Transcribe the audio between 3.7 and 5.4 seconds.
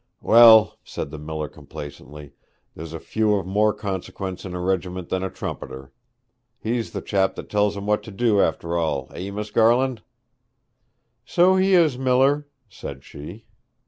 consequence in a regiment than a